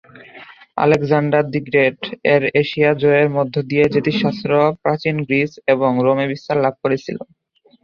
[0.77, 1.99] Alexander the great
[2.33, 4.51] এর Asia জয়ের মধ্য দিয়ে জ্যোতিষশাস্ত্র
[4.83, 7.17] প্রাচীন গ্রিস এবং রোমে বিস্তার লাভ করেছিল।